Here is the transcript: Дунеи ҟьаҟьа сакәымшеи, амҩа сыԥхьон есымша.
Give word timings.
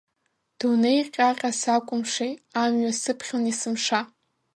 Дунеи 0.57 1.01
ҟьаҟьа 1.13 1.51
сакәымшеи, 1.61 2.33
амҩа 2.61 2.91
сыԥхьон 3.01 3.43
есымша. 3.49 3.99